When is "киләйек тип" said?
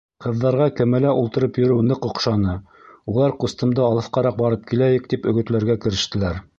4.73-5.33